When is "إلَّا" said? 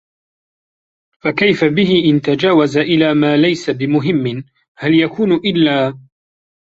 5.33-5.99